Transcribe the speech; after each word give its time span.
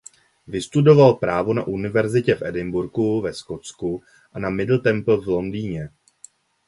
Vystudoval 0.47 1.13
právo 1.13 1.53
na 1.53 1.63
univerzitě 1.63 2.35
v 2.35 2.41
Edinburghu 2.41 3.21
ve 3.21 3.33
Skotsku 3.33 4.03
a 4.33 4.39
na 4.39 4.49
Middle 4.49 4.79
Temple 4.79 5.17
v 5.17 5.27
Londýně. 5.27 5.89